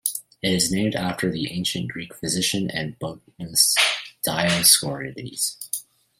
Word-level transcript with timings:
It 0.41 0.51
is 0.51 0.71
named 0.71 0.95
after 0.95 1.31
the 1.31 1.51
ancient 1.51 1.91
Greek 1.91 2.11
physician 2.15 2.71
and 2.71 2.97
botanist 2.97 3.79
Dioscorides. 4.25 5.83